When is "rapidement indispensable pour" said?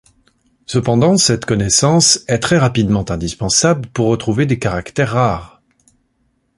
2.57-4.07